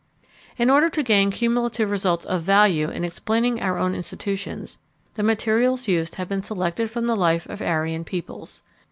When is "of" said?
2.25-2.41, 7.45-7.61